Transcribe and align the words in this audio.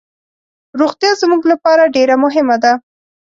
روغتیا 0.79 1.11
زموږ 1.21 1.41
لپاره 1.51 1.91
ډیر 1.95 2.09
مهمه 2.23 2.57
ده. 2.63 2.73